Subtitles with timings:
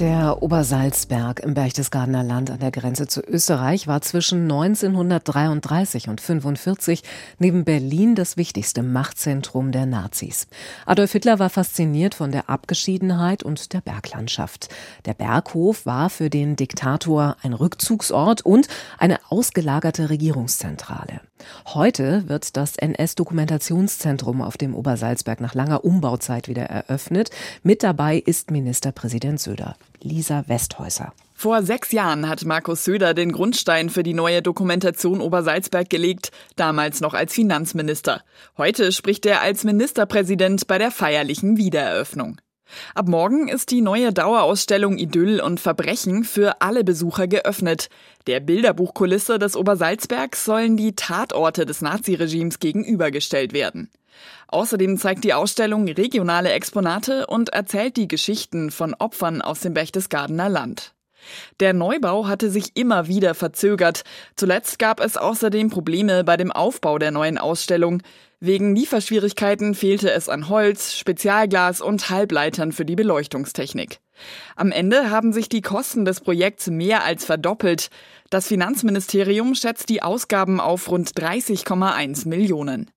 [0.00, 7.04] Der Obersalzberg im Berchtesgadener Land an der Grenze zu Österreich war zwischen 1933 und 1945
[7.38, 10.48] neben Berlin das wichtigste Machtzentrum der Nazis.
[10.84, 14.68] Adolf Hitler war fasziniert von der Abgeschiedenheit und der Berglandschaft.
[15.04, 18.66] Der Berghof war für den Diktator ein Rückzugsort und
[18.98, 21.20] eine ausgelagerte Regierungszentrale.
[21.66, 27.30] Heute wird das NS-Dokumentationszentrum auf dem Obersalzberg nach langer Umbauzeit wieder eröffnet.
[27.62, 29.76] Mit dabei ist Ministerpräsident Söder.
[30.04, 31.12] Lisa Westhäuser.
[31.34, 37.00] Vor sechs Jahren hat Markus Söder den Grundstein für die neue Dokumentation Obersalzberg gelegt, damals
[37.00, 38.22] noch als Finanzminister.
[38.56, 42.36] Heute spricht er als Ministerpräsident bei der feierlichen Wiedereröffnung.
[42.94, 47.88] Ab morgen ist die neue Dauerausstellung Idyll und Verbrechen für alle Besucher geöffnet.
[48.26, 53.90] Der Bilderbuchkulisse des Obersalzbergs sollen die Tatorte des Naziregimes gegenübergestellt werden.
[54.48, 60.48] Außerdem zeigt die Ausstellung regionale Exponate und erzählt die Geschichten von Opfern aus dem Berchtesgadener
[60.48, 60.94] Land.
[61.60, 64.04] Der Neubau hatte sich immer wieder verzögert.
[64.36, 68.02] Zuletzt gab es außerdem Probleme bei dem Aufbau der neuen Ausstellung.
[68.46, 74.00] Wegen Lieferschwierigkeiten fehlte es an Holz, Spezialglas und Halbleitern für die Beleuchtungstechnik.
[74.54, 77.88] Am Ende haben sich die Kosten des Projekts mehr als verdoppelt.
[78.28, 82.90] Das Finanzministerium schätzt die Ausgaben auf rund 30,1 Millionen.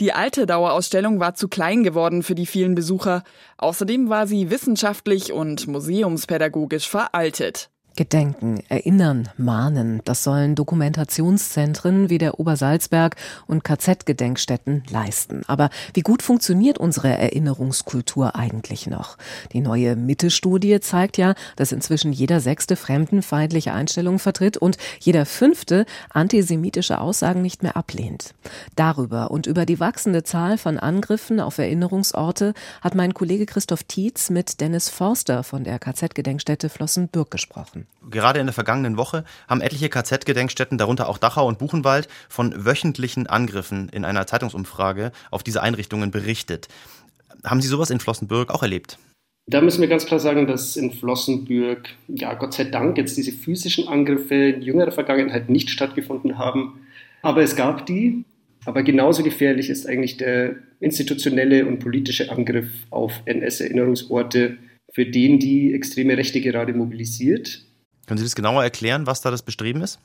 [0.00, 3.22] Die alte Dauerausstellung war zu klein geworden für die vielen Besucher.
[3.56, 7.70] Außerdem war sie wissenschaftlich und museumspädagogisch veraltet.
[7.98, 13.16] Gedenken, erinnern, mahnen, das sollen Dokumentationszentren wie der Obersalzberg
[13.48, 15.42] und KZ-Gedenkstätten leisten.
[15.48, 19.18] Aber wie gut funktioniert unsere Erinnerungskultur eigentlich noch?
[19.52, 25.84] Die neue Mitte-Studie zeigt ja, dass inzwischen jeder sechste fremdenfeindliche Einstellungen vertritt und jeder fünfte
[26.10, 28.32] antisemitische Aussagen nicht mehr ablehnt.
[28.76, 34.30] Darüber und über die wachsende Zahl von Angriffen auf Erinnerungsorte hat mein Kollege Christoph Tietz
[34.30, 37.87] mit Dennis Forster von der KZ-Gedenkstätte Flossenbürg gesprochen.
[38.10, 43.26] Gerade in der vergangenen Woche haben etliche KZ-Gedenkstätten, darunter auch Dachau und Buchenwald, von wöchentlichen
[43.26, 46.68] Angriffen in einer Zeitungsumfrage auf diese Einrichtungen berichtet.
[47.44, 48.98] Haben Sie sowas in Flossenbürg auch erlebt?
[49.46, 53.32] Da müssen wir ganz klar sagen, dass in Flossenbürg, ja, Gott sei Dank jetzt diese
[53.32, 56.80] physischen Angriffe in jüngerer Vergangenheit nicht stattgefunden haben.
[57.22, 58.24] Aber es gab die.
[58.66, 64.58] Aber genauso gefährlich ist eigentlich der institutionelle und politische Angriff auf NS-Erinnerungsorte,
[64.92, 67.62] für den die extreme Rechte gerade mobilisiert.
[68.08, 70.00] Können Sie das genauer erklären, was da das Bestreben ist?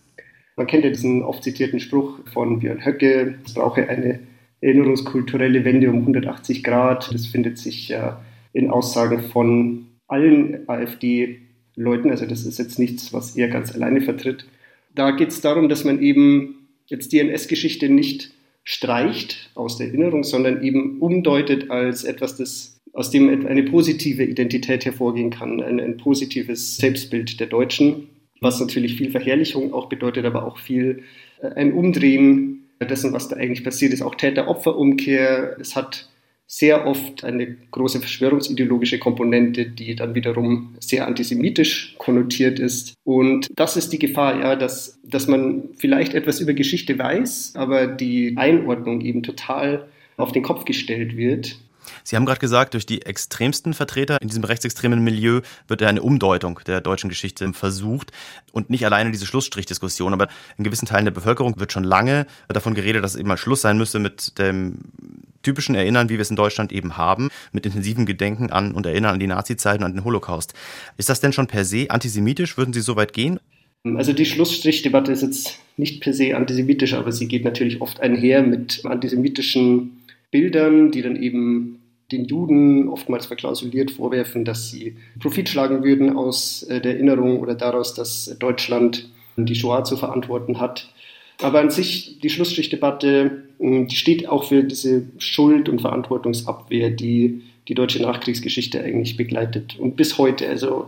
[0.58, 4.20] Man kennt ja diesen oft zitierten Spruch von Björn Höcke, es brauche eine
[4.60, 7.14] erinnerungskulturelle Wende um 180 Grad.
[7.14, 8.22] Das findet sich ja
[8.52, 12.12] in Aussagen von allen AfD-Leuten.
[12.12, 14.46] Also das ist jetzt nichts, was er ganz alleine vertritt.
[14.94, 18.32] Da geht es darum, dass man eben jetzt die NS-Geschichte nicht
[18.66, 24.86] streicht aus der Erinnerung, sondern eben umdeutet als etwas, das aus dem eine positive Identität
[24.86, 28.08] hervorgehen kann, ein, ein positives Selbstbild der Deutschen,
[28.40, 31.04] was natürlich viel Verherrlichung auch bedeutet, aber auch viel
[31.42, 35.58] äh, ein Umdrehen dessen, was da eigentlich passiert ist, auch Täter-Opfer-Umkehr.
[35.60, 36.10] Es hat
[36.46, 42.94] sehr oft eine große verschwörungsideologische Komponente, die dann wiederum sehr antisemitisch konnotiert ist.
[43.04, 47.88] Und das ist die Gefahr, ja, dass, dass man vielleicht etwas über Geschichte weiß, aber
[47.88, 49.88] die Einordnung eben total
[50.18, 51.58] auf den Kopf gestellt wird.
[52.04, 56.60] Sie haben gerade gesagt, durch die extremsten Vertreter in diesem rechtsextremen Milieu wird eine Umdeutung
[56.66, 58.12] der deutschen Geschichte versucht
[58.52, 60.28] und nicht alleine diese Schlussstrichdiskussion, aber
[60.58, 63.62] in gewissen Teilen der Bevölkerung wird schon lange davon geredet, dass es eben mal Schluss
[63.62, 64.80] sein müsse mit dem
[65.42, 69.16] typischen Erinnern, wie wir es in Deutschland eben haben, mit intensivem Gedenken an und Erinnern
[69.16, 70.54] an die Nazi-Zeiten und an den Holocaust.
[70.98, 72.58] Ist das denn schon per se antisemitisch?
[72.58, 73.40] Würden Sie so weit gehen?
[73.84, 78.42] Also die Schlussstrichdebatte ist jetzt nicht per se antisemitisch, aber sie geht natürlich oft einher
[78.42, 80.03] mit antisemitischen
[80.34, 81.80] Bildern, die dann eben
[82.12, 87.56] den Juden oftmals verklausuliert vorwerfen, dass sie Profit schlagen würden aus äh, der Erinnerung oder
[87.56, 90.92] daraus, dass Deutschland die Shoah zu verantworten hat.
[91.42, 97.42] Aber an sich, die Schlussstrichdebatte, hm, die steht auch für diese Schuld- und Verantwortungsabwehr, die
[97.68, 99.80] die deutsche Nachkriegsgeschichte eigentlich begleitet.
[99.80, 100.88] Und bis heute, also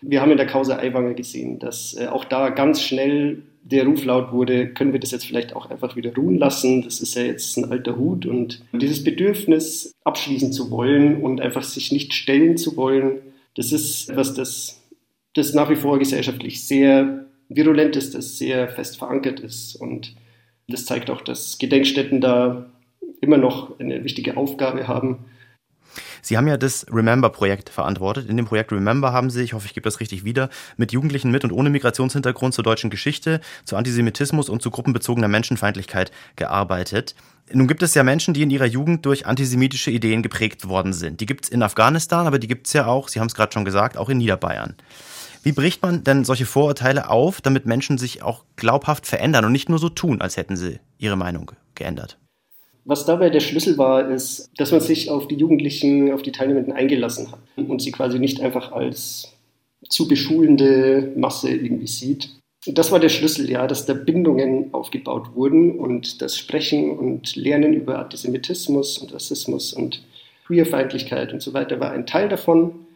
[0.00, 4.04] wir haben in der Causa Aiwanger gesehen, dass äh, auch da ganz schnell der Ruf
[4.04, 6.82] laut wurde, können wir das jetzt vielleicht auch einfach wieder ruhen lassen?
[6.82, 8.24] Das ist ja jetzt ein alter Hut.
[8.24, 13.18] Und dieses Bedürfnis, abschließen zu wollen und einfach sich nicht stellen zu wollen,
[13.54, 14.82] das ist etwas, das,
[15.34, 19.74] das nach wie vor gesellschaftlich sehr virulent ist, das sehr fest verankert ist.
[19.74, 20.14] Und
[20.68, 22.70] das zeigt auch, dass Gedenkstätten da
[23.20, 25.24] immer noch eine wichtige Aufgabe haben
[26.26, 28.28] Sie haben ja das Remember-Projekt verantwortet.
[28.28, 31.30] In dem Projekt Remember haben Sie, ich hoffe, ich gebe das richtig wieder, mit Jugendlichen
[31.30, 37.14] mit und ohne Migrationshintergrund zur deutschen Geschichte, zu Antisemitismus und zu gruppenbezogener Menschenfeindlichkeit gearbeitet.
[37.52, 41.20] Nun gibt es ja Menschen, die in ihrer Jugend durch antisemitische Ideen geprägt worden sind.
[41.20, 43.52] Die gibt es in Afghanistan, aber die gibt es ja auch, Sie haben es gerade
[43.52, 44.74] schon gesagt, auch in Niederbayern.
[45.44, 49.68] Wie bricht man denn solche Vorurteile auf, damit Menschen sich auch glaubhaft verändern und nicht
[49.68, 52.18] nur so tun, als hätten sie ihre Meinung geändert?
[52.86, 56.72] Was dabei der Schlüssel war, ist, dass man sich auf die Jugendlichen, auf die Teilnehmenden
[56.72, 59.32] eingelassen hat und sie quasi nicht einfach als
[59.88, 62.30] zu beschulende Masse irgendwie sieht.
[62.66, 67.74] Das war der Schlüssel, ja, dass da Bindungen aufgebaut wurden und das Sprechen und Lernen
[67.74, 70.02] über Antisemitismus und Rassismus und
[70.46, 72.86] Queerfeindlichkeit und so weiter war ein Teil davon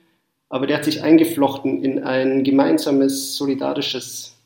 [0.50, 4.36] aber der hat sich eingeflochten in ein gemeinsames, solidarisches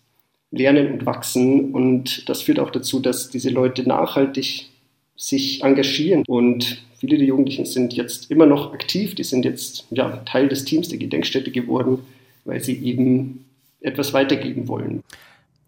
[0.51, 1.73] Lernen und Wachsen.
[1.73, 4.69] Und das führt auch dazu, dass diese Leute nachhaltig
[5.17, 6.25] sich engagieren.
[6.27, 9.15] Und viele der Jugendlichen sind jetzt immer noch aktiv.
[9.15, 12.01] Die sind jetzt ja, Teil des Teams der Gedenkstätte geworden,
[12.45, 13.45] weil sie eben
[13.81, 15.03] etwas weitergeben wollen.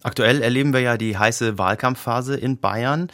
[0.03, 3.09] Aktuell erleben wir ja die heiße Wahlkampfphase in Bayern.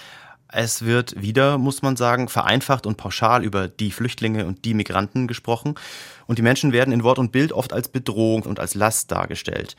[0.48, 5.26] Es wird wieder, muss man sagen, vereinfacht und pauschal über die Flüchtlinge und die Migranten
[5.26, 5.74] gesprochen.
[6.26, 9.76] Und die Menschen werden in Wort und Bild oft als Bedrohung und als Last dargestellt.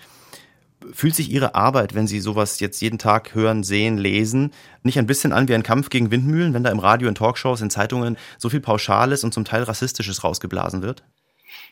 [0.91, 4.51] Fühlt sich Ihre Arbeit, wenn Sie sowas jetzt jeden Tag hören, sehen, lesen,
[4.83, 7.62] nicht ein bisschen an wie ein Kampf gegen Windmühlen, wenn da im Radio, in Talkshows,
[7.62, 11.03] in Zeitungen so viel Pauschales und zum Teil Rassistisches rausgeblasen wird?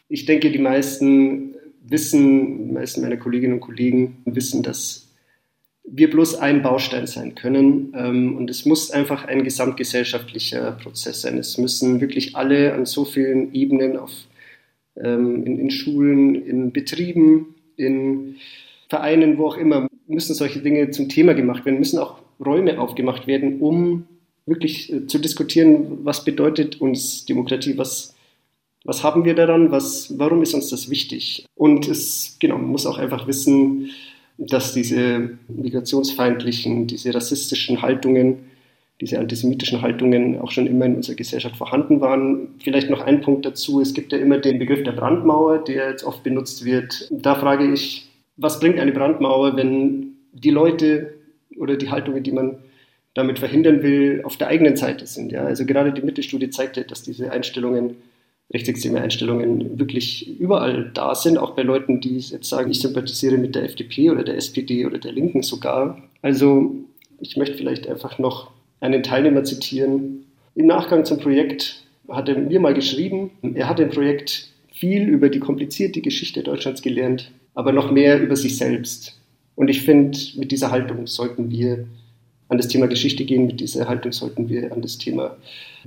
[0.08, 5.08] Ich denke, die meisten wissen, die meisten meiner Kolleginnen und Kollegen wissen, dass
[5.84, 7.94] wir bloß ein Baustein sein können.
[7.96, 11.38] Ähm, und es muss einfach ein gesamtgesellschaftlicher Prozess sein.
[11.38, 14.12] Es müssen wirklich alle an so vielen Ebenen auf,
[14.96, 18.36] ähm, in, in Schulen, in Betrieben, in
[18.92, 23.26] Vereinen, wo auch immer, müssen solche Dinge zum Thema gemacht werden, müssen auch Räume aufgemacht
[23.26, 24.06] werden, um
[24.46, 28.14] wirklich äh, zu diskutieren, was bedeutet uns Demokratie, was,
[28.84, 31.46] was haben wir daran, was, warum ist uns das wichtig.
[31.56, 33.92] Und es genau, man muss auch einfach wissen,
[34.38, 38.40] dass diese migrationsfeindlichen, diese rassistischen Haltungen,
[39.00, 42.50] diese antisemitischen Haltungen auch schon immer in unserer Gesellschaft vorhanden waren.
[42.62, 43.80] Vielleicht noch ein Punkt dazu.
[43.80, 47.08] Es gibt ja immer den Begriff der Brandmauer, der jetzt oft benutzt wird.
[47.10, 48.11] Da frage ich,
[48.42, 51.14] was bringt eine Brandmauer, wenn die Leute
[51.58, 52.58] oder die Haltungen, die man
[53.14, 55.32] damit verhindern will, auf der eigenen Seite sind?
[55.32, 55.44] Ja?
[55.44, 57.96] Also gerade die Mittelstudie zeigte, dass diese Einstellungen
[58.54, 63.56] rechtsextreme Einstellungen wirklich überall da sind, auch bei Leuten, die jetzt sagen, ich sympathisiere mit
[63.56, 66.02] der FDP oder der SPD oder der Linken sogar.
[66.22, 66.76] Also
[67.20, 68.52] ich möchte vielleicht einfach noch
[68.82, 70.26] einen Teilnehmer zitieren.
[70.56, 75.30] Im Nachgang zum Projekt hat er mir mal geschrieben, er hat im Projekt viel über
[75.30, 79.20] die komplizierte Geschichte Deutschlands gelernt, aber noch mehr über sich selbst.
[79.56, 81.86] Und ich finde, mit dieser Haltung sollten wir
[82.50, 85.38] an das Thema Geschichte gehen, mit dieser Haltung sollten wir an das Thema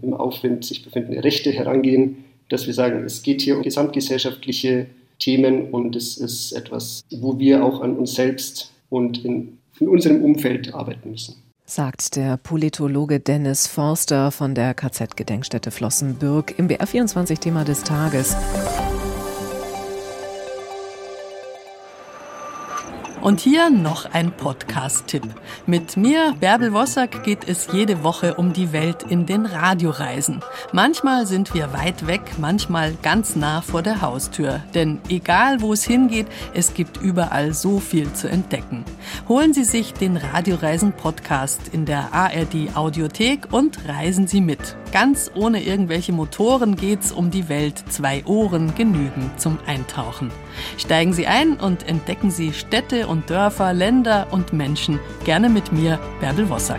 [0.00, 4.86] im Aufwind sich befindende Rechte herangehen dass wir sagen, es geht hier um gesamtgesellschaftliche
[5.18, 10.22] Themen und es ist etwas, wo wir auch an uns selbst und in, in unserem
[10.22, 11.36] Umfeld arbeiten müssen.
[11.66, 18.36] Sagt der Politologe Dennis Forster von der KZ-Gedenkstätte Flossenbürg im BR24-Thema des Tages.
[23.24, 25.22] Und hier noch ein Podcast-Tipp.
[25.64, 30.42] Mit mir, Bärbel Wossack, geht es jede Woche um die Welt in den Radioreisen.
[30.72, 34.60] Manchmal sind wir weit weg, manchmal ganz nah vor der Haustür.
[34.74, 38.84] Denn egal wo es hingeht, es gibt überall so viel zu entdecken.
[39.26, 44.76] Holen Sie sich den Radioreisen-Podcast in der ARD Audiothek und reisen Sie mit.
[44.94, 47.82] Ganz ohne irgendwelche Motoren geht's um die Welt.
[47.88, 50.30] Zwei Ohren genügen zum Eintauchen.
[50.78, 55.00] Steigen Sie ein und entdecken Sie Städte und Dörfer, Länder und Menschen.
[55.24, 56.78] Gerne mit mir, Bärbel Wossack.